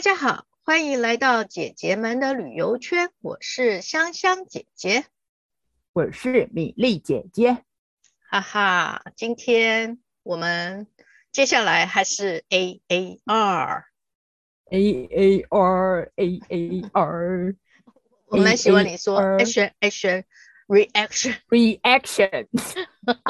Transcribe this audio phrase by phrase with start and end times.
[0.00, 3.10] 大家好，欢迎来到姐姐们的旅游圈。
[3.20, 5.04] 我是香香姐姐，
[5.92, 7.64] 我是米粒姐姐。
[8.30, 10.86] 哈哈，今天我们
[11.30, 13.84] 接下来还是 A A R
[14.70, 17.56] A A R A A R。
[18.24, 20.24] 我蛮喜欢你说 action action
[20.66, 22.46] reaction reaction，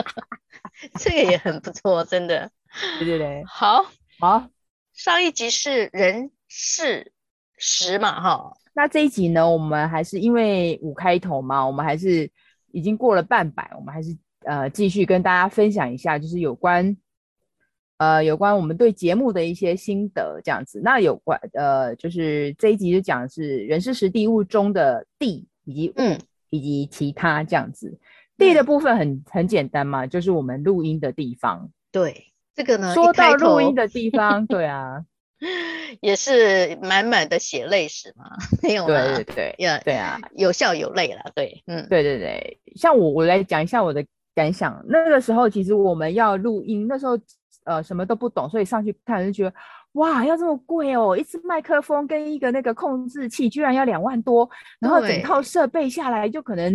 [1.00, 2.52] 这个也很不错，真的。
[3.00, 3.84] 对对对，好，
[4.20, 4.48] 好。
[4.92, 7.12] 上一集是人事
[7.56, 12.28] 时嘛，哈，那这一集呢，我们还是因为五开头嘛，我们还是
[12.72, 16.96] 已经过了半百，我们还是呃继续跟大家分享一下，就是有关
[17.98, 20.80] 呃有关我们对节目的一些心得这样子。
[20.82, 27.96] 那有关呃就是这一集就讲的是人事时地物中的地以及嗯以及其他这样子。
[28.36, 31.70] 地的部分很很简单嘛，就是我们录音的地方。
[31.92, 32.27] 对。
[32.53, 35.03] 这个呢，说到录音的地方，对啊，
[36.00, 38.27] 也是满满的血泪史嘛，
[38.62, 38.88] 没有吗？
[39.16, 47.19] 对对对，呀，对啊，有笑有泪了，对，嗯，对对对，像我我来讲一下我的感想，那个时候其实我们要录音，那时候
[47.64, 49.55] 呃什么都不懂，所以上去看就觉得
[49.92, 56.72] 哇，要这么贵哦，一支麦克风跟一个那个控制器居然要两万多，然后整套设备下来就可能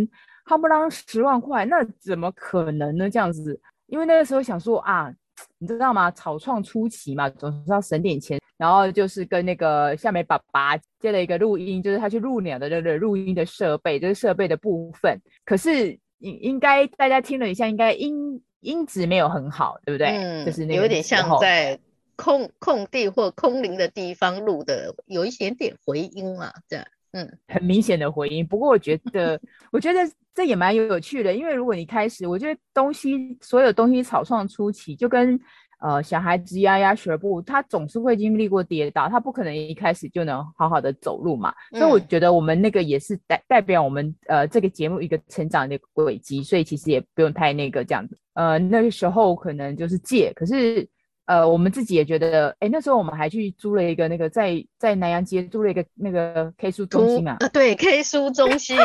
[0.47, 3.09] 夯不啷十万块，那怎么可能呢？
[3.09, 5.13] 这样子，因为那个时候想说啊。
[5.58, 6.09] 你知道吗？
[6.11, 8.39] 草创初期嘛，总是要省点钱。
[8.58, 15.19] 然后就是跟那个夏美爸爸借了一个录音，就是他去录鸟的那个录音的设备，就是设备的部分。
[15.44, 20.08] 可是应应该大家听了一下，应该音音质没有很好，对不对？
[20.08, 21.78] 嗯，就是那个有点像在
[22.16, 26.86] 空空地或空灵的地方录的，有一点点回音嘛，这样。
[27.16, 28.45] 嗯，很明显的回应。
[28.45, 29.39] 不过我觉得，
[29.71, 29.99] 我觉得
[30.33, 35.39] 这也蛮有有趣的，因为如果你开始，我觉得东西所有东西草创初期，就跟
[35.81, 41.53] 呃小孩子呀呀学步，他总是会经历过跌倒，他不可能一开始就能好好的走路嘛。
[41.72, 48.19] 嗯、所以我觉得我们那个也是代代表我们呃这个节目一个成长的轨迹，所以其实也不用太那个这样子。
[48.34, 50.85] 呃，那个时候可能就是借，可是。
[51.25, 58.78] 呃，我们自己也觉得，哎、欸，那时候我们还去租了一个那个在在南洋街租了一个那个 K 书中心啊，呃，对，K 书中心，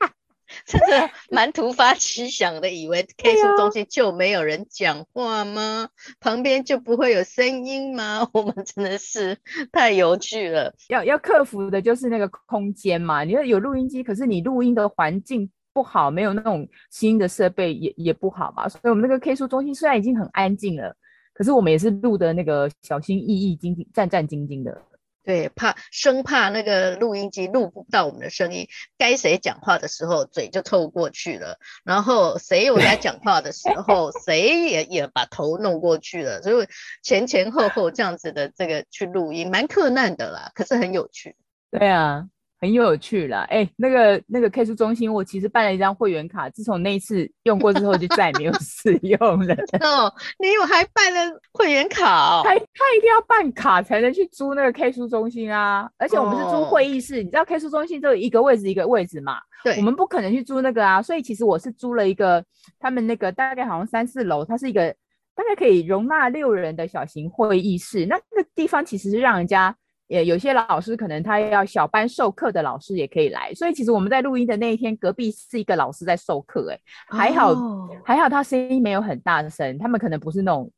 [0.64, 5.90] 真的蛮突发奇想的，以为 K 书中心就没有人讲话吗？
[5.90, 5.90] 啊、
[6.20, 8.26] 旁边就不会有声音吗？
[8.32, 9.36] 我们真的是
[9.70, 10.74] 太有趣了。
[10.88, 20.96] 要要克服的就是那个空间嘛，你要有录音机，可是你录音的环境不好，没有那种新的设备也也不好嘛，所以我们那个 K 书中心虽然已经很安静了。
[21.38, 24.82] 可是我们也是录的那个小心翼翼、兢兢战战兢兢的，
[25.22, 28.66] 对，怕生怕那个录音机录不到我们的声音，
[28.98, 36.66] 该谁讲话的时候嘴就凑过去了，然后谁有在讲话的时候， 谁也也把头弄过去了，所以
[37.04, 41.36] 前前后后这样子的这个去录音，蛮困难的啦，可是很有趣。
[41.70, 42.26] 对啊。
[42.60, 49.54] 很有趣啦，哎、欸，那个那个 K 书中心，我其实办了一张会员卡，自从那一次用过之后，就再也没有 使用了。
[49.80, 52.04] 哦，你有还办了会员卡？
[52.04, 52.42] 哦？
[52.44, 52.56] 他他
[52.96, 55.88] 一定要办卡才能去租那个 K 书中心啊！
[55.98, 59.38] 而且我们是租会议室，哦、你知道 K 书中心只有一个位置一个位置嘛？
[59.62, 62.44] 对，我们不可能去租那个啊，所以其实我是租了一个
[62.80, 64.92] 他们那个大概好像三四楼，它是一个
[65.36, 68.04] 大概可以容纳六人的小型会议室。
[68.06, 69.76] 那那个地方其实是让人家。
[70.08, 80.70] 也有些老师可能他要小班授课的老师也可以来，所以其实我们在录音的那一天，隔壁是一个老师在授课，欸，哎，还好，哦，还好他声音没有很大声，他们可能不是那种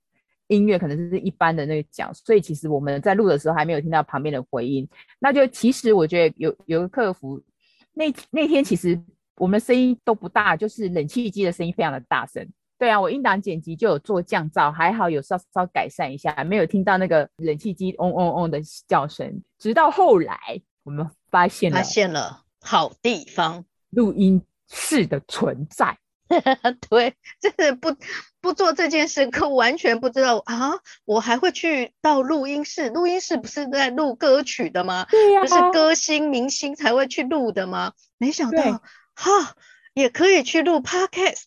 [0.48, 4.86] 音乐，可能是一般的那个讲，所以其实我们在录的时候还没有听到旁边的回音，
[5.20, 7.40] 那就其实我觉得有有个客服，
[7.94, 9.00] 那那天其实
[9.36, 12.44] 我们声音都不大，就是冷气机的声音非常的大声。
[12.80, 18.58] 对啊，我音档剪辑就有做降噪，还好有稍稍改善一下，没有听到那个冷气机嗡嗡嗡的
[18.88, 19.42] 叫声。
[19.58, 25.98] 直到后来，我们发现了发现了好地方录音室的存在。
[26.88, 27.94] 对，就是不
[28.40, 30.70] 不做这件事，可完全不知道啊！
[31.04, 35.06] 我还会去到录音室，录音室不是在录歌曲的吗？
[35.10, 37.92] 对呀、啊，不是歌星明星才会去录的吗？
[38.16, 38.62] 没想到
[39.14, 39.54] 哈，
[39.92, 41.44] 也可以去录 Podcast。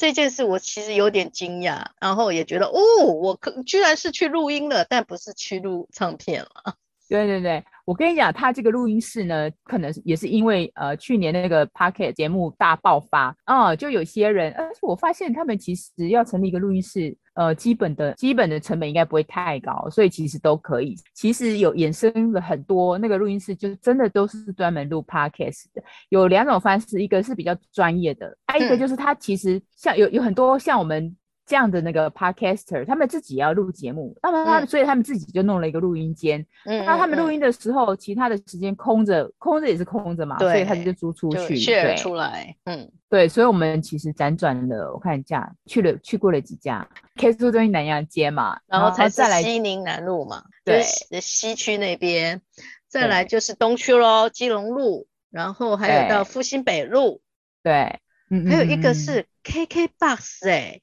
[0.00, 6.74] 这件事我其实有点惊讶，然后也觉得哦，我可居然是去录音了，但不是去录唱片了。
[7.06, 20.94] 对对对，我跟你讲，他这个录音室呢，可能也是因为呃去年那个 Pocket 节目大爆发啊、就有些人，而且我发现他们其实要成立一个录音室，呃，基本的基本的成本应该不会太高，所以其实都可以。
[21.14, 25.82] 其实有衍生了很多那个录音室，就真的都是专门录 Podcast 的。
[26.10, 31.16] 有两种方式，一个是比较专业的，还、啊、一个就是它其实像有有很多像我们。
[31.50, 36.46] 这样的那个 podcaster，他们自己要录节目，那么他们、嗯、所以他们自己就弄了一个录音间。
[36.64, 42.54] 嗯，那他们录音的时候，嗯、其他的时间空着，空着也是空着嘛，对，所以他就租出去，对，出来。
[42.66, 50.84] 嗯，对，所以我们其实辗转了，我看一下，去了去过了几家 K 书中心南阳街嘛，然后才再来西宁南路嘛，对，
[51.20, 52.40] 西区那边，
[52.86, 57.20] 再来就是东区喽，基隆路，然后还有到复兴北路，
[57.64, 57.98] 对。
[58.32, 60.82] 嗯，还有一个是 KKBOX 哎、欸，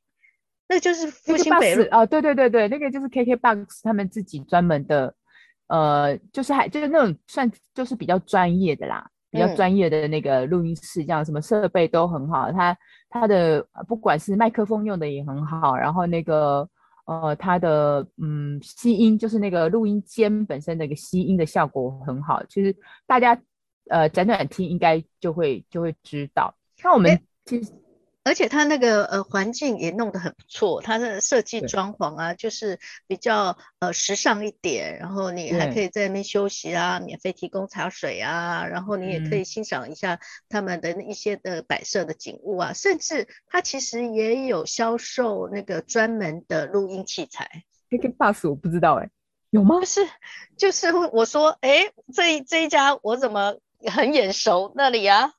[0.69, 5.13] 那就是复兴北路哦，对对对对，那个就是 KKBOX 他们自己专门的，
[5.67, 12.77] 呃，就是还就是那种算就是比较专业的啦，比较专业的那个录音室，这样什么设备都很好，它
[13.09, 16.67] 它的不管是麦克风用的也很好，然后那个
[17.05, 22.75] 呃它的嗯吸音就是那个录音间本身的一个吸音的效果很好，其实
[23.05, 23.39] 大家
[23.89, 26.53] 呃辗转听应该就会就会知道，
[26.83, 27.11] 那我们。
[27.11, 27.71] 欸其实，
[28.27, 32.77] 而且它那个呃环境也弄得很不错，它的设计装潢啊，就是
[33.07, 40.19] 比较呃时尚一点，然后你还可以在那边休息啊，免费提供茶水啊，然后你也可以欣赏一下
[40.50, 47.63] 他们的一些的摆设的景物啊，甚至它其实也有销售那个专门的录音器材。
[47.89, 49.09] K K Bus 我不知道哎、欸，
[49.51, 49.85] 有吗？
[49.85, 50.06] 是，
[50.57, 55.31] 就是我说哎，这一这一家我怎么很眼熟那里啊？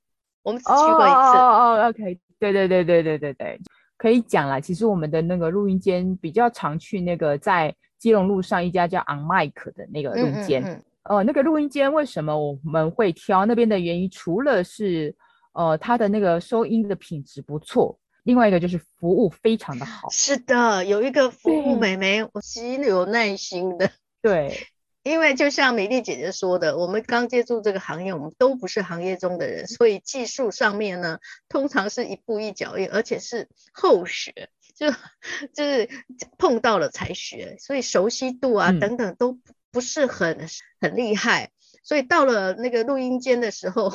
[0.43, 3.61] 我们只去过一次哦哦哦，OK，对对对对对对对，
[3.97, 4.61] 可以讲啦。
[4.61, 10.63] 其实我们的那个录音间比较常去那个在基隆路上一家叫 On Mic 的那个录音间。
[10.63, 15.15] 嗯嗯嗯呃，那个录音间为什么我们会挑那边的原因，除了是
[15.55, 20.11] 呃它的那个收音的品质不错，另外一个就是服务非常的好。
[20.11, 23.91] 是的，有一个服务美眉，我极有耐心的。
[24.21, 24.55] 对。
[25.09, 31.19] 因为就像美丽姐姐说的，我们刚接触这个行业，我们都不是行业中的人，所以技术上面呢，
[31.49, 34.91] 通常是一步一脚印，而且是后学，就
[35.55, 35.89] 就是
[36.37, 39.39] 碰到了才学，所以熟悉度啊等等都
[39.71, 40.47] 不是很
[40.79, 41.51] 很厉害，
[41.83, 43.93] 所以到了那个录音间的时候。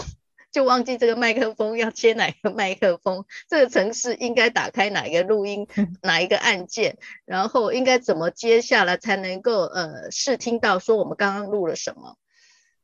[0.53, 5.67] 就忘记这个麦克风要接哪个麦克风，这个城市应该打开哪一个录音，
[6.03, 12.15] 哪一个按键，然后应该怎么接下来才能够呃试听到说我们刚刚录了什么。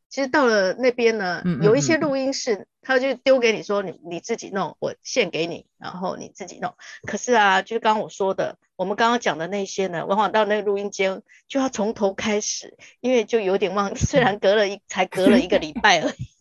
[0.09, 6.73] 其实到了那边呢，有一些录音室，他就丢给你说你你自己弄，我献给你，然后你自己弄。
[7.03, 16.38] 可是啊，就是刚刚我说的，我们刚刚讲的那些呢，往往到那个录音间就要从头开始，因为就有点忘， 虽然隔了一才隔了一个礼拜而已。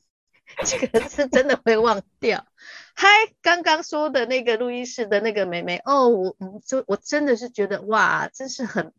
[0.65, 2.47] 这个是真的会忘掉。
[2.95, 3.09] 嗨，
[3.43, 8.93] 刚刚说的那个录音室的那个妹妹哦，我我就我真的是觉得哇，真是很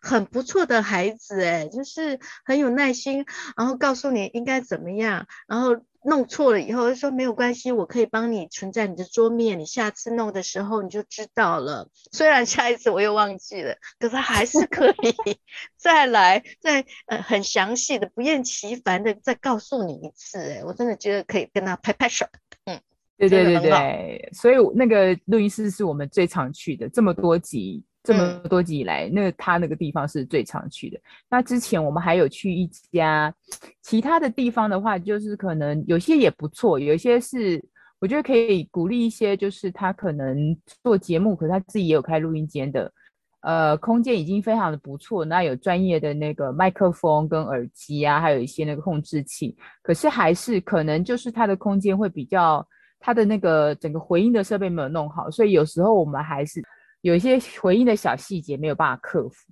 [0.00, 3.24] 很不错的孩子哎，就是很有耐心，
[3.56, 5.76] 然后告诉你应该怎么样，然后。
[6.06, 11.88] 弄错了以后就说没有关系，我可以帮你存在你的桌面，你下次弄的时候你就知道了。
[12.12, 15.36] 虽然下一次我又忘记了，可是还是可以
[15.76, 20.38] 再来，再呃很详细的、不厌其烦的再告诉你一次。
[20.38, 22.24] 哎，我真的觉得可以跟他拍拍手。
[22.66, 22.80] 嗯，
[23.18, 27.84] 对对对对，所以那个录音室是我们最常去的，这么多集。
[28.06, 31.00] 这么多集以来，那他那个地方是最常去的。
[31.28, 33.34] 那之前我们还有去一家
[33.82, 37.60] 其他的地方的话，就是可能有些也不错，有一些是
[37.98, 42.92] 我觉得可以鼓励一些，就是他可能做节目，可是他自己也有开录音间的，
[43.40, 45.24] 呃，空间已经非常的不错。
[45.24, 52.64] 那有专业的那个麦克风跟耳机啊，还有一些那个控制器，可是还是可能就是他的空间会比较，
[53.00, 56.62] 他的那个整个回音的设备没有弄好，所以有时候我们还是。
[57.02, 59.46] 有一些回应的小细节没有办法克服。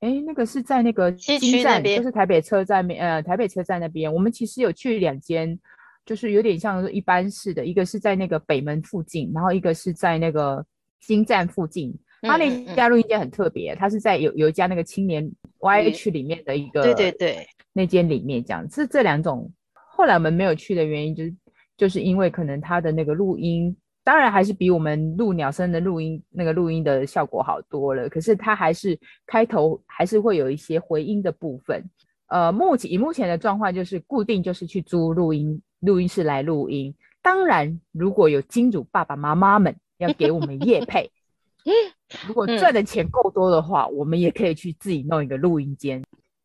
[0.00, 4.12] 哎，那个是在那个金站，就是台北车站面，呃，台北车站那边。
[4.12, 5.56] 我们其实有去两间，
[6.04, 10.64] 就是有点像一般式的，一个是在那个北门附近，然后一个是在那个
[11.00, 11.96] 金站附近。
[12.22, 15.28] 他那家录音间很特别，他是在有有一家那个青年
[15.60, 18.68] YH 里面的一个，对对对，那间里面这样。
[18.70, 19.48] 是这两种。
[19.72, 21.34] 后来我们没有去的原因，就是
[21.76, 23.76] 就是因为可能他的那个录音。
[24.04, 31.88] 当然还是比我们录鸟声的录音那个录音的效果好多了，可是它还是开头还是会有一些回音的部分。
[32.26, 36.94] 呃，目前以目前的状况就是固定就是去租录音录音室来录音。
[37.20, 41.10] 当然，如果有金主爸爸妈妈们要给我们业配，
[42.26, 46.02] 如果赚的钱够多的话，我们也可以去自己弄一个录音间，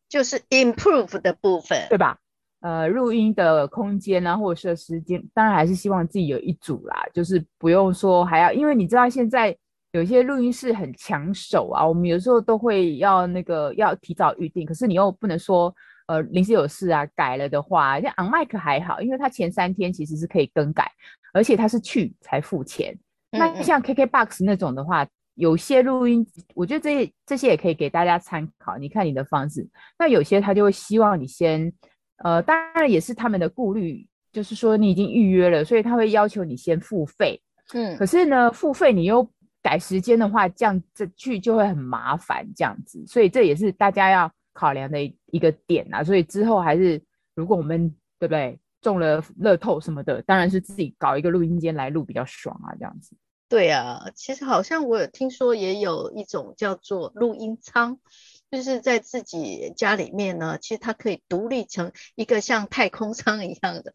[0.07, 2.19] 就是 improve 的部分，对吧？
[2.61, 9.55] 呃，录音的空间啊，或者设施间，当然还是希望自己有一组啦，就是不用说还要，因为你知道现在
[9.91, 15.73] 有些录音室很抢手啊，我们有时候都会要那个要提早预定，可是你又不能说
[16.07, 20.91] 呃临时有事啊改了的话，像 On Mic 还好，因为它前三天其实是可以更改，
[21.33, 22.91] 而且它是去才付钱。
[23.31, 28.77] 嗯嗯，那像 KKBOX 那种的话，有些录音，我觉得这些这些也可以给大家参考。
[28.77, 29.67] 你看你的方式，
[29.99, 31.71] 那有些他就会希望你先，
[32.23, 37.41] 呃，当然也是他们的顾虑，就是说你已经预约了，所以他会要求你先付费。
[37.73, 39.29] 嗯，可是呢，付费你又
[39.61, 46.03] 改时间的话，这样这去就会很麻烦，这样子，所以这也是大家要考量的一个点啊。
[46.03, 47.01] 所以之后还是，
[47.35, 53.15] 如果我们对不对中了乐透什么的，当然是自己搞一个录音间来录比较爽啊，这样子。
[53.49, 57.97] 对啊，其实好像我有听说也有一种叫做录音舱，
[58.49, 63.93] 就是在自己家里面呢，其实它可以独立成一个像太空舱一样的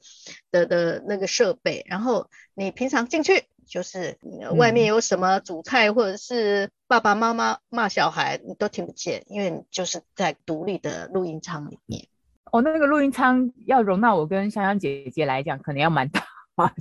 [0.50, 4.18] 的的那个设备，然后你平常进去就是
[4.56, 12.06] 外面有什么煮菜或者是爸爸妈妈骂小孩，你都听不见，因为你就是在独立的录音舱里面。
[12.50, 16.22] 哦，那个录音舱要容纳我跟香香姐姐来讲，可能要蛮大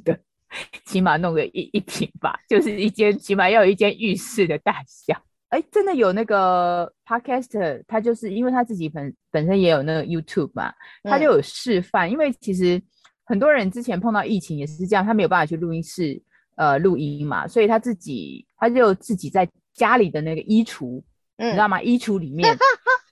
[0.04, 0.20] 的。
[0.84, 5.24] 起码弄个一一平吧，就是一间起码要有一间浴室的大小。
[5.52, 12.10] 哎，真的有那个 podcaster，他就是因为他自己本本身也有那个 YouTube 嘛，他就有示范。
[12.10, 12.82] 嗯、因为其实
[13.26, 16.22] 很多人之前碰到疫情也是这样，他没有办法去录音室
[16.56, 21.02] 呃录音嘛，所以他自己他就自己在家里的那个衣橱，
[21.38, 21.82] 嗯、你知道吗？
[21.82, 22.58] 衣橱里面。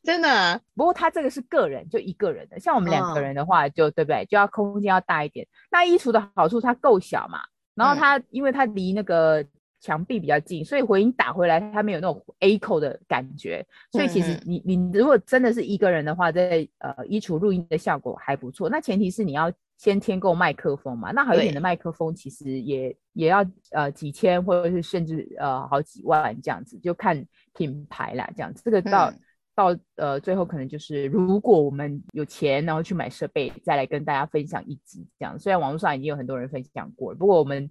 [0.01, 2.57] 真的、啊，不过他这个是个人，就一个人的。
[2.57, 4.25] 像我们两个人的话就，就、哦、对不对？
[4.29, 5.45] 就要空间要大一点。
[5.69, 7.39] 那衣橱的好处，它够小嘛，
[7.75, 9.45] 然后它、嗯、因为它离那个
[9.79, 13.65] 墙壁比较近，所以回音打回来它没有那种 echo 的感觉。
[13.91, 18.69] 所以其实你你如果真的是一个人的话，在呃衣橱录音的效果还不错。
[18.69, 21.11] 那前提是你要先添购麦克风嘛。
[21.11, 28.61] 那好一点的麦克风其实也也要呃几千或者是甚至呃好几万这样子，就看品牌啦这样子。
[28.63, 29.09] 这个到。
[29.09, 29.19] 嗯
[29.55, 35.37] 到呃最后可能就是，如果我们有钱，然后去买设备，再来跟大家分享一集这样。
[35.37, 37.69] 虽然网络上已经有很多人分享过了，不过我们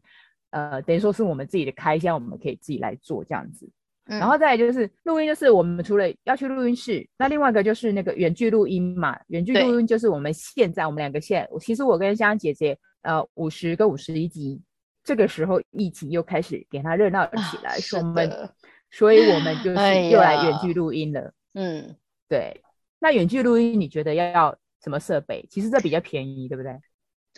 [0.50, 3.68] 呃等于说是我们自己的开销，我们可以自己来做这样子。
[4.10, 9.18] 嗯、然后再来就是录音，就是我们除了要去录音室，那另外一个就是那个远距录音嘛。
[9.26, 14.62] 远距录音就是我们现在我们两个现在，其实我跟香香姐姐呃五十跟五十一集，
[15.04, 18.50] 这个时候疫情又开始给它热闹起来，啊、所以我们
[18.90, 21.20] 所以我们就是又来远距录音了。
[21.20, 21.96] 哎嗯，
[22.28, 22.62] 对，
[22.98, 25.46] 那远距录音你觉得要要什么设备？
[25.50, 26.72] 其实这比较便宜，对不对？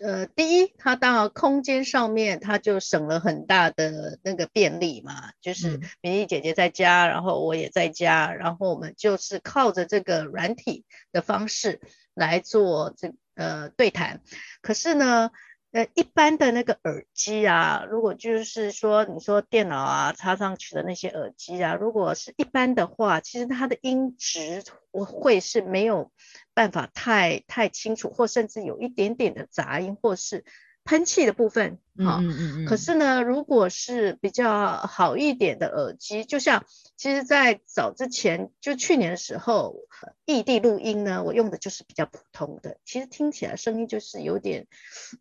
[0.03, 11.83] 呃，第一，它当然空间上面它就省了很大的那个便利嘛，就是米粒姐姐在家，然后我也在家，然后我们就是靠着这个软体的方式
[12.15, 14.23] 来做这呃对谈。
[14.63, 15.33] 可是呢，
[15.73, 26.11] 呃，一般的那个耳机啊，如果就是说你说电脑啊插上去的那些耳机啊，如果是一般的话，其实它的音质我会是没有
[26.55, 30.45] 办法太太清楚，或甚至有一点点的杂音，或是。
[30.91, 36.65] 喷气的部分，好，嗯嗯嗯，可是呢，如果是比较好一点的耳机，就像
[36.97, 39.77] 其实，在早之前，就去年的时候，
[40.25, 44.67] 异地录音呢，我用的就是比较普通的，其实听起来声音就是有点，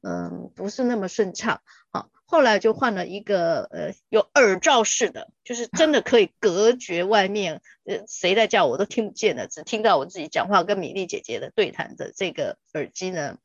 [0.02, 1.62] 嗯，不是那么顺畅，
[1.92, 13.38] 好，后来就换了一个呃有耳罩式的，就是真的可以隔绝外面，呃，谁在叫我都听不见的，只听到我自己讲话跟米粒姐姐的对谈的这个耳机呢。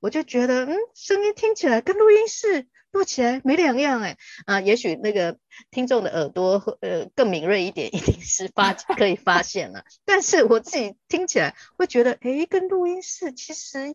[0.00, 5.36] 我就觉得，嗯，声音听起来跟录音室录起来没两样哎，啊，也许那个
[5.70, 9.82] 听众的耳朵呃更敏锐一点，一定是发 可以发现了。
[10.04, 13.94] 但是我自己听起来会觉得，哎，跟录音室其实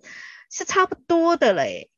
[0.52, 1.90] 是差不多的嘞。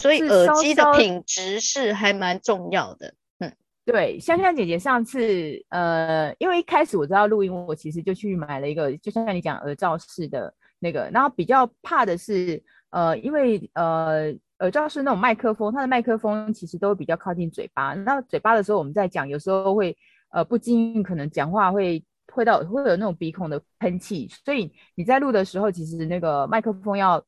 [0.00, 3.14] 所以耳机的品质是还蛮重要的。
[3.38, 3.52] 嗯，
[3.84, 12.60] 对，香香姐姐上次呃，因为一开始我知道录音，我其实就去买了一个，就像你讲耳罩式的那个，然后比较怕的是。
[12.90, 17.94] 呃，因为呃，耳罩是那种麦克风，它的麦克风其实都比较靠近嘴巴。
[17.94, 19.96] 那嘴巴的时候，我们在讲，有时候会
[20.30, 27.24] 呃不经意可能讲话会会到会有那种鼻孔的喷气，所以你在录的时候，其实那个麦克风要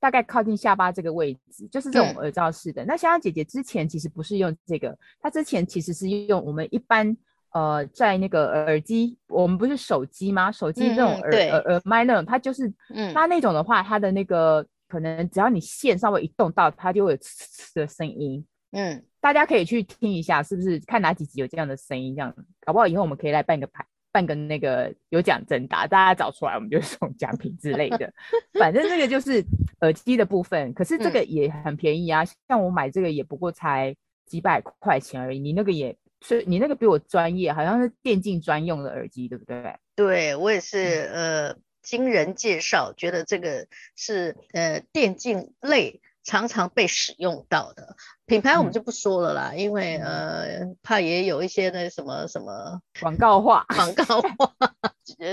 [0.00, 2.82] 大概靠近下巴这个位置，就是这种耳罩式的。
[2.82, 7.16] 嗯、那香香姐姐之前其实不是用这个，她之前其实是用我们一般
[7.52, 10.50] 呃在那个耳机，我们不是手机吗？
[10.50, 14.66] 手机那种耳、嗯、耳耳麦那种，它就是嗯，它那种的话，它的那个。
[14.88, 18.44] 可能只要你线稍微一动到，它就会有呲呲的声音。
[18.72, 20.80] 嗯，大家可以去听一下，是不是？
[20.80, 28.12] 看哪几集有这样的声音，这样搞不好以后我们可以来办个牌，办个那个有奖征答，大家找出来我们就送奖品之类的。
[28.58, 29.44] 反正这个就是
[29.80, 32.24] 耳机的部分，可是这个也很便宜啊。
[32.24, 33.94] 嗯、像我买这个也不过才
[34.26, 39.76] 几百块钱而已，你那个也是，你那个比我专业，好像是电竞专用的耳机，对不对？
[39.94, 41.56] 对，我也是，嗯、呃。
[41.84, 47.96] 经人介绍，觉得这个是呃电竞类常常被使用到的。
[48.26, 54.54] 品牌，我们就不说了啦，嗯、因为呃，怕也有一些那什么什么 广告化，广告化，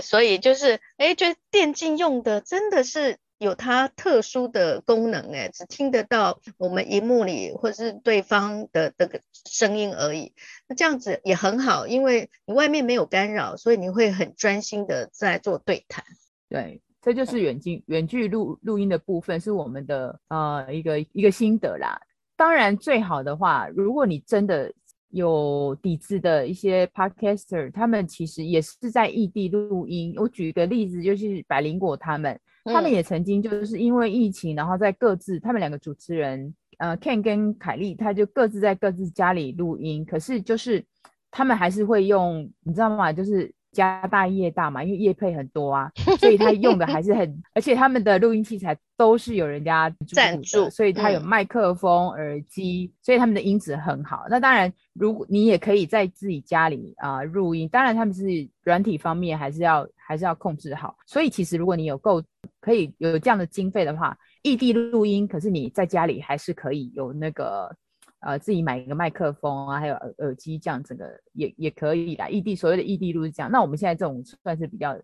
[0.03, 10.33] 所以就是哎，觉得电竞用的真的是有它特殊的功能哎，只听得到我们荧幕里或者是对方的这个声音而已，
[10.67, 16.03] 那这样子也很好，因为你外面没有干扰，所以你会很专心的在做对谈，
[16.51, 16.81] 对。
[17.03, 21.99] 这就是远近远距录录音的部分，是我们的呃一个一个心得啦。
[22.37, 24.71] 当然，最好的话，如果你真的
[25.09, 30.13] 有底子的一些 podcaster，他们其实也是在异地录音。
[30.15, 40.05] 我举一个例子，就是百灵果他们，他们也曾经就是因为疫情，然后在各自他们两个主持人，呃，Ken 跟凯莉，他就各自在各自家里录音。
[40.05, 40.85] 可是就是
[41.31, 43.11] 他们还是会用，你知道吗？
[43.11, 43.51] 就是。
[43.71, 54.25] 家大业大嘛，因为业配很多啊，所以他用的还是很， 而且他们的录音器材都是有人家赞助，所以他有麦克风、嗯、耳机，所以他们的音质很好。
[54.29, 58.25] 那当然，如果你也可以在自己家里啊、呃、录音，当然他们是
[58.63, 60.95] 软体方面还是要还是要控制好。
[61.05, 62.21] 所以其实如果你有够
[62.59, 67.73] 可以有这样的经费的话，异地录音，可是你在家里还是可以有那个。
[68.21, 72.29] 呃，自己买一个麦克风啊，还有耳耳机，这样整个也也可以啦。
[72.29, 74.95] 异地所谓的异地录是这样，那我们现在这种算是比较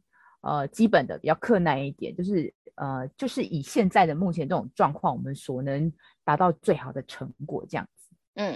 [0.41, 5.91] 呃基本的，比较困难一点，就是呃就是以现在的目前这种状况，我们所能
[6.23, 8.15] 达到最好的成果这样子。
[8.35, 8.55] 嗯，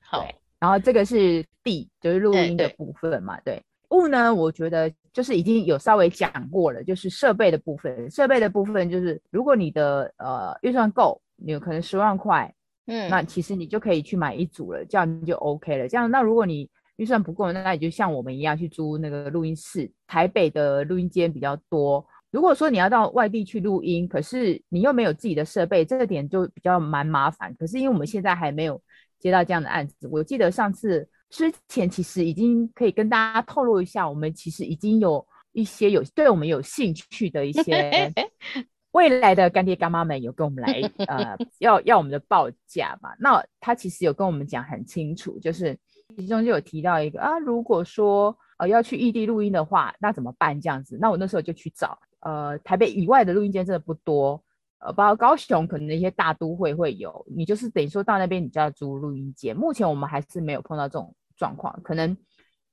[0.00, 0.26] 好。
[0.58, 3.40] 然后这个是 D，就是录音的部分嘛。
[3.42, 8.10] 对，物呢，我觉得就是已经有稍微讲过了，就是设备的部分。
[8.10, 12.52] 设备的部分就是，如果你的呃预算够，你有可能十万块。
[12.90, 15.88] 嗯，那其实你就可以去买一组了，这样就 OK 了。
[15.88, 19.90] 这样，那如果你预算不够，那你就像我们一样去租那个录音室。
[20.08, 22.04] 台北的录音间比较多。
[22.32, 27.54] 如果说你要到外地去录音，可是你又没有自己的设备，这个点就比较蛮麻烦。
[27.56, 28.80] 可是因为我们现在还没有
[29.18, 38.12] 接到这样的案子，我记得上次之前其实已经可以跟大家透露一下，我们其实已经有一些有对我们有兴趣的一些。
[38.92, 43.10] 未来的干爹干妈们有跟我们来， 呃，要要我们的报价嘛？
[43.18, 45.78] 那他其实有跟我们讲很清楚，就是
[46.16, 50.60] 其中就有提到一个啊，如果说呃要去异地录音的话，那怎么办？
[50.60, 54.42] 这样子，那我那时候就去找，呃，台北以外的录音间真的不多，
[54.80, 59.56] 呃，包括高雄可能那些大都会会有，你就是等于说到那边你就要租录音间。
[59.56, 62.16] 目前我们还是没有碰到这种状况，可能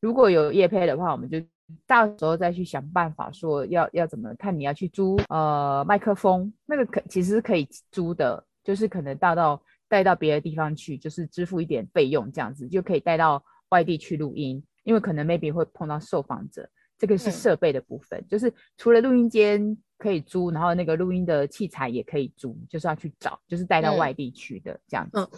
[0.02, 1.40] 如果有业配的话，我们就。
[1.86, 25.30] 到时候再去想办法，说要要怎么看，你要去租呃麦克风，那个可其实是可以租的，就是可能带到带到别的地方去，就是支付一点费用这样子，就可以带到外地去录音，因为可能 maybe 会碰到受访者，这个是设备的部分，嗯、就是除了录音间可以租，然后那个录音的器材也可以租，就是要去找，就是带到外地去的、嗯、这样子。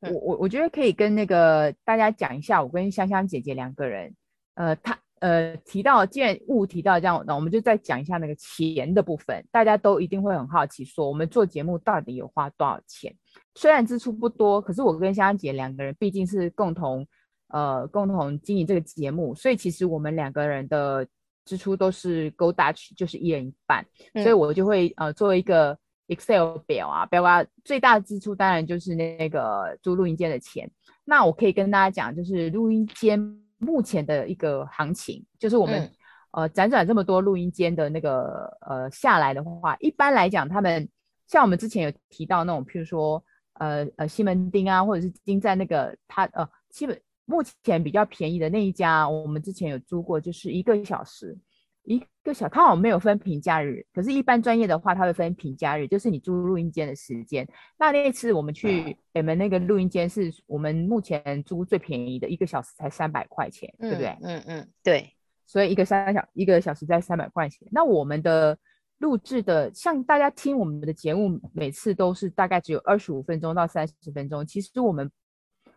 [0.00, 4.12] 我我我觉得可以跟那个大家讲一下，我跟香香姐姐两个人，
[4.54, 4.98] 呃，她。
[5.24, 9.42] 呃，提到既然物提到这样，那我们就再讲一下那个钱的部分。
[9.50, 13.10] 大家都一定会很好奇，说我们做节目到底有花多少钱？
[13.54, 17.06] 虽然支出不多，可是我跟香香姐两个人毕竟是共同
[17.48, 21.06] 呃共同经营这个节目，所以其实我们两个人的
[21.46, 23.82] 支出都是 Go Dutch，就是一人一半。
[24.12, 25.74] 嗯、所以我就会呃做一个
[26.08, 30.70] Excel 表啊，表啊最大的支出当然就是那个租录音间的钱。
[31.02, 33.40] 那我可以跟大家讲，就是录音间。
[33.64, 35.90] 目前的一个行情，就是我们、嗯、
[36.32, 40.88] 呃辗转这么多录音间的那个呃下来的话，一般来讲，他们
[41.26, 43.24] 像我们之前有提到那种，譬如说
[43.54, 51.36] 呃呃西门町啊，或者是金在那个他呃基本目前比较便宜的那一家，我们之前有租过，就是一个小时。
[51.84, 57.46] 一个小，他好像没有分平假日，可是，一般专业的话，它会分平假日，就是你租录音间的时间。
[57.78, 64.16] 那那一次我们去北门那个录音间，是我们目前租最便宜的，一个小时才三百块钱，嗯、对不对？
[64.22, 65.14] 嗯嗯，对。
[65.46, 67.68] 所以一个三小一个小时在三百块钱。
[67.70, 68.58] 那我们的
[68.98, 74.46] 录制的，像大家听我们的节目，每次都是大概只有二十五分钟到三十分钟。
[74.46, 75.10] 其实我们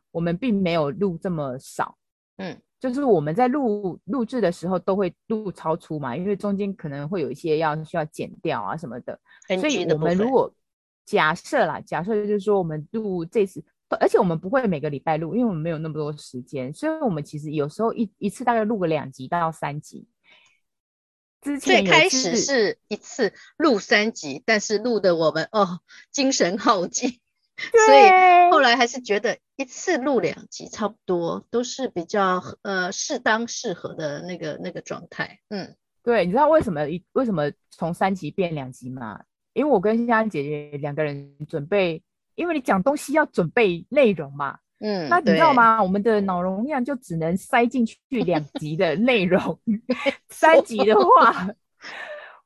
[0.10, 1.98] 我们并没有录这么少，
[2.38, 2.58] 嗯。
[2.80, 9.20] 就是我们在录录制的时候都会录超出嘛，因为中间可能会有一些要需要剪掉啊什么的，
[9.60, 10.54] 所以我们如果
[11.06, 13.64] 假设啦，假设就是说我们录这次，
[14.00, 20.08] 而且我们不会每个礼拜录，因为我们没有那么多时间，所以我们其实有时候一一次大概录个两集到三集。
[21.40, 25.80] 之前最开始是一次录三集，但是录的我们哦
[26.12, 27.20] 精神耗尽。
[27.86, 35.40] 所以后来还是觉得一次录两集差不多，都是比较呃适当适合的那个那个状态。
[35.50, 39.20] 嗯，对，你知道为什么一为什么从三集变两集吗？
[39.54, 42.02] 因为我跟香香姐姐两个人准备
[42.36, 44.60] 因为你讲东西要准备内容嘛。
[44.80, 45.82] 嗯，那你知道吗？
[45.82, 49.60] 我们的脑容量就只能塞进去 两集的内容，
[50.30, 51.50] 三集的话，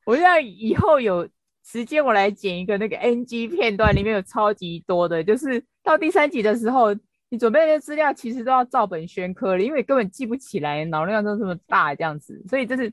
[0.06, 1.28] 我要以后有
[1.64, 6.94] 时间我来剪一个那个 NG 片段，里面有超级多的，就是到第三集的时候，
[7.28, 12.92] 你准备的资料其实都要照本宣科了，因为根本记不起来，脑容量都这么大这样子，所以就是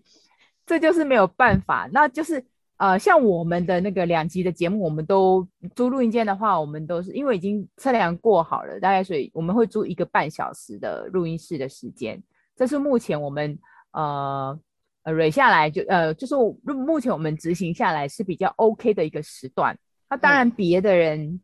[0.65, 2.43] 这就是没有办法，那就是。
[2.79, 12.23] 呃，像我们的那个两集的节目，我们都租录音间的话，我们都是因为已经测量过好了，大概所以我们会租一个半小时的录音室的时间。
[12.55, 13.59] 这是目前我们
[13.91, 14.57] 呃
[15.03, 19.77] 呃蕊下来就呃就是目前我们执行下来是比较 OK 的一个时段。
[20.09, 21.41] 那当然别的人，嗯、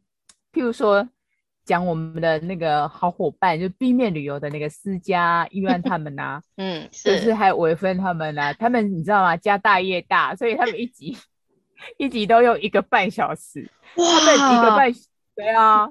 [0.51, 1.07] 譬如说
[1.63, 9.37] 讲我们的那个好伙伴，就 B 面旅游的那个私家医院他们呐、啊， 嗯，是，就是还有维芬他们呐、啊，他们你知道吗？
[9.37, 11.17] 家大业大，所以他们一集。
[11.97, 14.91] 一集都用一个半小时，哇他们一个半，
[15.35, 15.87] 对啊，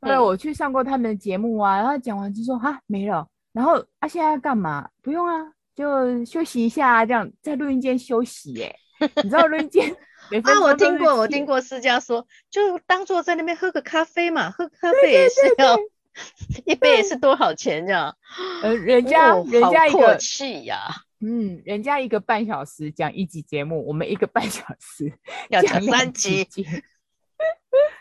[0.00, 4.88] 对我去上过他们的节目啊，然后讲完就说哈没了，然后啊现在要干嘛？
[5.02, 8.74] 不用啊，就休息一下啊，这样在录音间休息耶。
[9.22, 9.94] 你知道录音间
[10.42, 10.60] 啊？
[10.62, 15.78] 我听过，我听过私家说，就当做在那边喝个咖啡嘛，喝咖啡也是要
[16.64, 18.16] 一杯也是多少钱这样？
[18.62, 20.88] 呃，人家、哦、人家一个气呀。
[21.20, 25.10] 嗯，人家一个半小时讲一集节目，我们一个半小时
[25.48, 26.46] 要讲三集，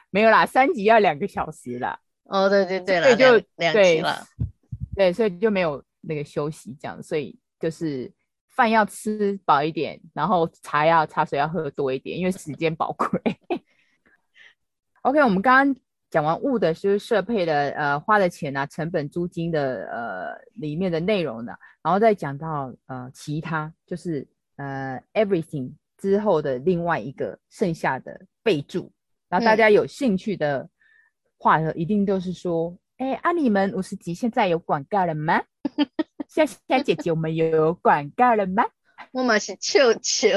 [0.10, 1.98] 没有啦，三集要两个小时啦。
[2.24, 4.28] 哦，对对对了，所以就两集了
[4.96, 8.12] 对，对，所以就没有那个休息这样，所以就是
[8.50, 13.08] 饭要吃饱一点，然后茶要茶水要喝多一点，因为时间宝贵。
[15.02, 15.76] OK，我们刚刚。
[16.12, 24.26] 讲完物的就是设备的呃花的钱啊，成本租金的呃里面的内容呢，然后再讲到呃其他就是
[24.56, 28.90] 呃 everything 之后的另外一个剩下的备注，
[29.28, 30.70] 然后大家有兴趣的
[31.38, 35.44] 话呢，嗯、一定都是说，哎啊你们五十集现在有广告了吗？
[36.36, 38.66] 夏夏姐姐我们有广告了吗？
[39.14, 40.28] 我们是球球，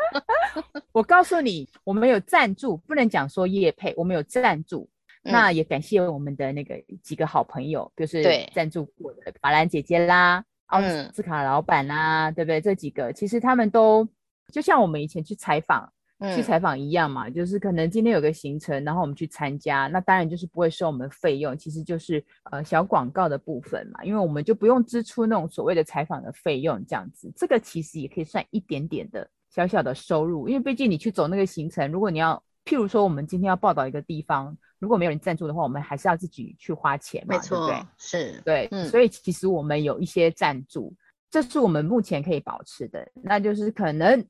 [0.92, 4.90] 我告诉你，我们有赞助，不能讲说叶配，我们有赞助。
[5.22, 12.60] 嗯、那也感谢我们的那个几个好朋友，就是赞助过的法兰姐姐啦、奥斯卡老板啦，嗯、对不对？
[12.60, 14.06] 这几个其实他们都
[14.52, 15.90] 就像我们以前去采访。
[16.34, 37.86] 去采访一样嘛，就是可能今天有个行程，然后我们去参加，那当然就是不会收我们费用，其实就是呃小广告的部分嘛，因为我们就不用支出那种所谓的采访的费用这样子，这个其实也可以算一点点的小小的收入，因为毕竟你去走那个行程，如果你要譬如说我们今天要报道一个地方，如果没有人赞助的话，我们还是要自己去花钱嘛，没错，对不对？
[37.98, 40.94] 是，对，嗯，所以其实我们有一些赞助，
[41.30, 44.26] 这是我们目前可以保持的，那就是可能。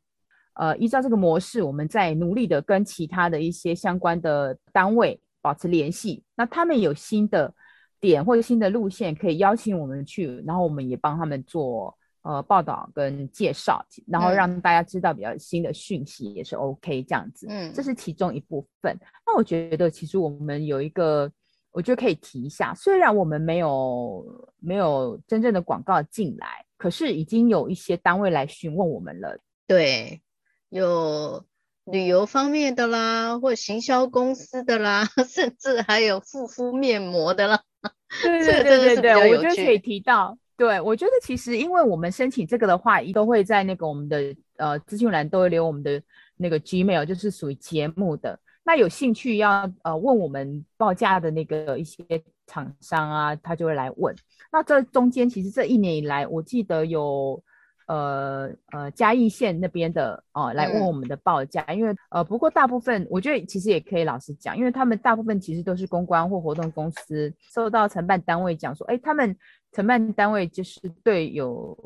[0.58, 6.22] 呃，依照这个模式，我们在努力的跟其他的一些相关的单位保持联系。
[6.34, 7.52] 那他们有新的
[8.00, 17.46] 点或者新的路线，可以邀请我们去，然后我们也帮他们做呃报道跟介绍，然后让大家知道比较新的讯息也是 OK 这样子。
[17.50, 18.98] 嗯，这是其中一部分。
[19.26, 21.30] 那我觉得其实我们有一个，
[21.70, 24.24] 我觉得可以提一下，虽然我们没有
[24.58, 29.38] 没有真正的广告进来，可是已经有一些单位来询问我们了。
[29.66, 30.18] 对。
[30.68, 31.44] 有
[31.84, 37.62] 旅游方面的啦，或行销公司的啦， 甚至还有护肤面膜的啦。
[38.22, 40.36] 对对对对对，我觉得可以提到。
[40.56, 46.02] 对，我觉得其实因为我们申请这个的话，都会在那个我们的呃资讯栏都会留我们的
[46.36, 48.38] 那个 Gmail，就是属于节目的。
[48.64, 52.02] 那有兴趣要呃问我们报价的那个一些
[52.46, 54.16] 厂商啊，他就会来问。
[54.50, 57.40] 那这中间其实这一年以来，我记得有。
[57.86, 69.36] 呃呃，嘉义县那边的哦、呃，来问我们的报价，嗯、因为呃，不过大部分我觉得其实也可以老实讲，因为他们大部分其实都是公关或活动公司，收到承办单位讲说，哎，他们
[69.72, 71.78] 承办单位就是对有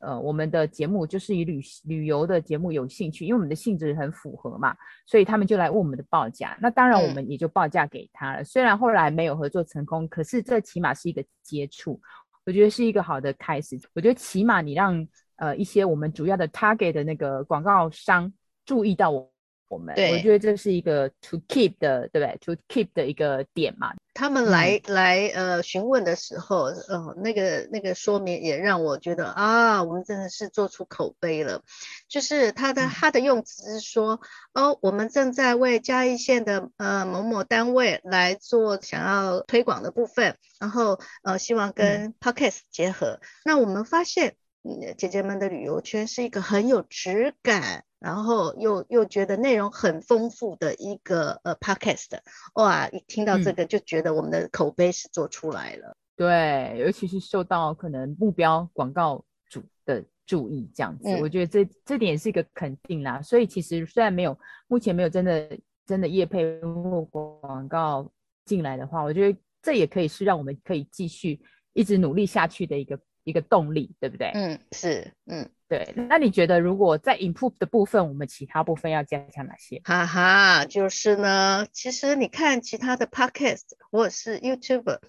[0.00, 8.42] 呃我们的节目就是以旅旅游的节目有兴趣，因为我们的性质很符合嘛，所以他们就来问我们的报价，那当然我们也就报价给他了。
[8.42, 11.98] 嗯、虽然后来没有合作成功，可是这起码是一个接触，
[12.44, 13.80] 我觉得是一个好的开始。
[13.94, 15.08] 我觉得起码你让。
[15.36, 18.32] 呃，一些我们主要的 target 的那个广告商
[18.64, 19.30] 注意到我
[19.68, 23.92] 我们，对我觉得这是一个 to keep 的，对不对？to keep 的一个点嘛。
[24.14, 31.62] 他们来、嗯、来呃询问的时候，呃，那个那个说明也让我觉得啊，我们真的是做出口碑了。
[32.08, 34.20] 就是他的、嗯、他的用词是说，
[34.54, 43.18] 哦，我们正在为嘉义县的呃某某单位来做想要推广的部分，然后呃希望跟 podcast 结合。
[43.20, 44.36] 嗯、那我们发现。
[44.68, 52.18] 嗯，姐姐们的旅游圈是一个很有质感，然后又又觉得内容很丰富的一个呃 podcast。
[52.54, 55.90] 哇，一听到这个就觉得我们的口碑是做出来了。
[55.90, 63.22] 嗯、对，尤其是受到可能目标广告主的注意，这样子，嗯、我觉得这这点也是一个肯定啦。
[63.22, 68.10] 所以其实虽然没有目前没有真的真的业配或广告
[68.44, 71.40] 进来的话，我觉得这也可以是让我们可以继续
[71.72, 72.98] 一直努力下去的一个。
[73.26, 74.30] 一个动力，对不对？
[74.34, 75.92] 嗯，是，嗯，对。
[76.08, 79.80] 那你觉得，如果在 improve 的部分，我们其他部分要加强哪些？
[79.82, 85.00] 哈哈，就是呢，其实你看其他的 podcast 或者是 YouTuber，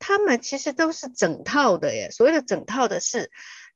[0.00, 2.10] 他们其实都是整套的耶。
[2.10, 3.30] 所谓的整套的是，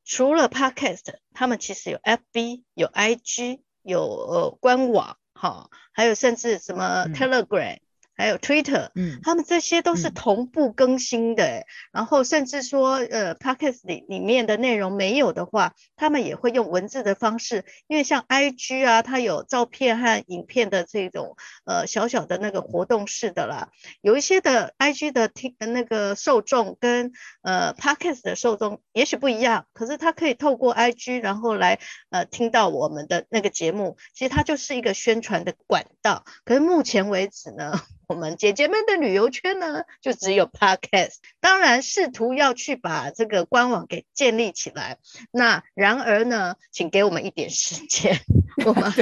[0.04, 7.76] 除了 podcast，他们其实有 FB、有 IG、有呃官网，哈，还有甚至什么 Telegram。
[7.76, 7.80] 嗯
[8.16, 23.68] 还有 Twitter，嗯，他们这些都是同步更新的，嗯，然后甚至说，呃，Podcast 里里面的内容没有的话，他们也会用文字的方式，因为像 IG 啊，它有照片和影片的这种，呃，小小的那个活动式的啦，
[24.00, 37.81] 有一些的 IG 的听那个受众跟呃 Podcast 的受众也许不一样，可是他可以透过 IG 然后来呃听到我们的那个节目，其实它就是一个宣传的管道，可是目前为止呢。
[38.07, 41.17] 我们姐姐们的旅游圈呢，就只有 Podcast。
[41.40, 44.99] 当然，试图要去把这个官网给建立起来。
[45.31, 48.21] 那然而呢，请给我们一点时间，
[48.64, 48.93] 我们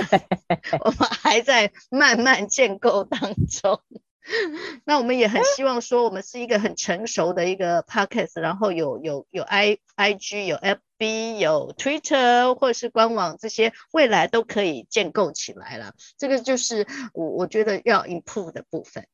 [0.85, 3.81] 我们还在慢慢建构当中。
[4.87, 15.93] 那我们也很希望说，我们是一个很成熟的一个 podcast，然后有有有 i i g 有 f b 有 twitter 或者是官网这些，未来都可以建构起来了。
[16.17, 19.05] 这个就是我我觉得要 improve 的部分。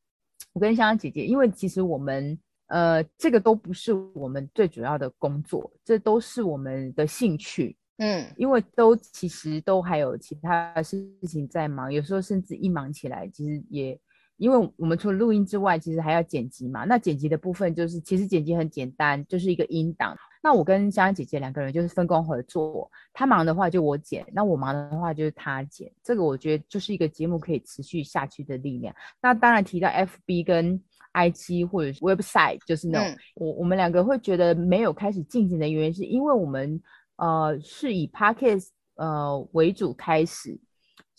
[0.53, 7.75] 我跟香香姐姐，因为其实我们呃这个都不是我们最主要的工作，这都是我们的兴趣。
[7.97, 13.99] 嗯，因为都其实都还有其他事情在忙，有时候甚至一忙起来，其实也。
[14.39, 16.85] 因为我们除了录音之外，其实还要剪辑嘛。
[16.85, 20.17] 那剪辑的部分就是，其实剪辑很简单，就是一个音档。
[20.41, 25.93] 那我跟香香姐姐两个人就是分工合作，她忙的话就我剪，那我忙的话就是她剪。
[26.03, 28.95] 这个我觉得就是一个节目可以持续下去的力量。
[29.21, 30.81] 那当然提到 FB 跟
[31.13, 36.81] IG 或者是 website，就是那种、嗯、我我们两个会觉得没有开始进行的原因，是因为我们
[37.17, 40.57] 呃是以 Podcast 呃为主开始。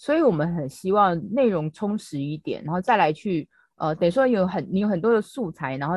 [0.02, 5.96] 所以我们很希望内容充实一点，然后再来去呃，等于说有很你有很多的素材，然后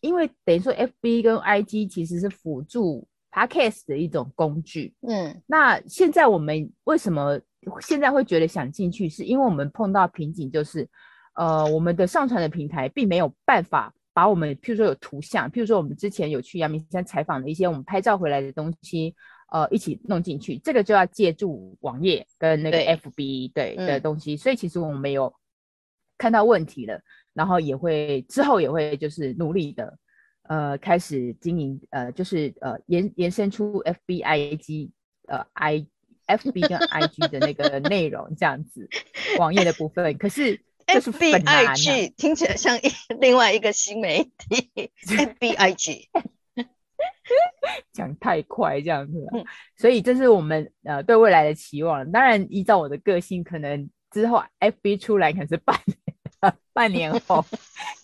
[0.00, 7.36] 因为等于说 FB 跟 IG 其实是辅助 Podcast 的一种工具，嗯，那现在我们为什么
[7.80, 10.88] 现在会觉得想进去，是因为我们碰到瓶颈，就是
[11.34, 19.12] 呃，我们的上传的平台并没有办法把我们，譬如说有图像，譬如说我们之前有去阳明山采访的一些我们拍照回来的东西。
[19.54, 25.32] 呃，一起弄进去，这个就要借助网页跟那个 FB 对，对的东西，嗯，所以其实我们没有
[26.18, 27.00] 看到问题了，
[27.32, 29.96] 然后也会之后也会就是努力的，
[30.48, 34.90] 呃，开始经营，呃，就是呃延延伸出 FB IG
[35.28, 35.86] 呃 I
[36.26, 38.88] FB 跟 IG 的那个内容这样子，
[39.38, 42.90] 网页的部分，可是 FB IG 听起来像一
[43.20, 46.08] 另外一个新媒体 FB IG。
[47.92, 49.44] 讲太快这样子，嗯，
[49.76, 52.10] 所以这是我们呃对未来的期望。
[52.10, 55.98] 当然，依照我的个性，可能之后 FB 出来可能是半年，
[56.72, 57.44] 半年后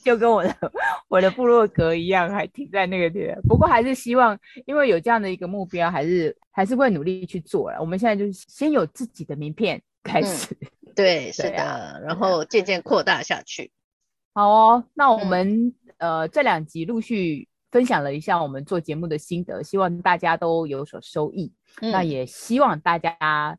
[0.04, 0.56] 就跟我的
[1.08, 3.42] 我的部落格一样，还停在那个地方。
[3.42, 7.80] 不过还是希望，因为有这样的一个目标，还是还是会努力去做了。
[7.80, 13.70] 我们现在就是先有自己的名片开始，嗯、对，是的，啊、然后渐渐扩大下去。
[14.32, 15.66] 好哦，那我们、
[15.98, 17.48] 嗯、呃这两集陆续。
[17.70, 21.52] 分享了一下我们做节目的心得，希望大家都有所收益。
[21.80, 23.56] 嗯、那也希望大家，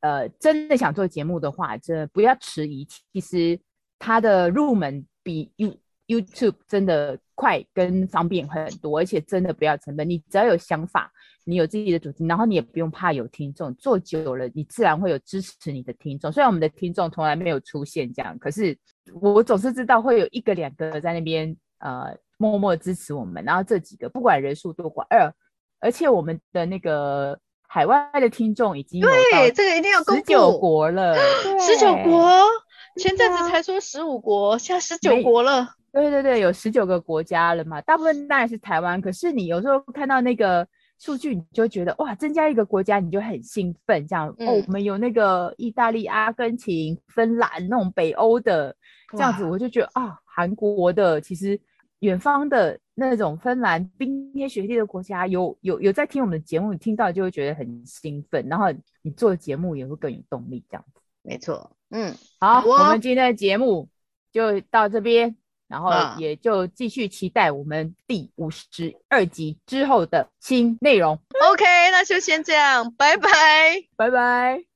[0.00, 2.86] 呃，真的想做节目的话，这不要迟疑。
[3.12, 3.60] 其实
[3.98, 5.74] 它的入门比 You
[6.06, 10.08] YouTube 真的快跟方便很多，而且真的不要成本。
[10.08, 11.12] 你只要有想法，
[11.44, 13.74] 你有自己的主题，然后你也不用怕有听众。
[13.74, 16.32] 做久了，你自然会有支持你的听众。
[16.32, 18.74] 虽然我们的听众从来没有出现这样，可是
[19.20, 22.16] 我总是知道会有一个两个在那边，呃。
[22.40, 25.30] 默默支持我们，然后这几个不管人数多寡，二，
[25.78, 31.14] 而且我们的那个海外的听众已经有对这个一定要十九国了，
[31.60, 32.40] 十九国，
[32.96, 40.66] 前阵子才说十五国，现在十九国了，对对对，有十九个国家了嘛，大部分当然是台湾，可是你有时候看到那个
[40.98, 48.74] 数据，你就觉得哇，增加一个国家你就很兴奋，这样、嗯、哦，我们有那个意大利、阿根廷、芬兰那种北欧的
[49.12, 51.60] 这样子，我就觉得啊，韩国的其实。
[52.00, 58.66] 远方的那种芬兰冰天雪地的国家，有有有在听我们的节目，你听到就会觉得很兴奋，然后
[59.02, 61.00] 你做的节目也会更有动力，这样子。
[61.22, 63.88] 没错，嗯，好，我，我们今天的节目
[64.32, 65.36] 就到这边，
[65.68, 71.18] 然后也就继续期待我们第五十二集之后的新内容。
[71.52, 73.28] OK，那就先这样，拜拜，
[73.96, 74.64] 拜拜。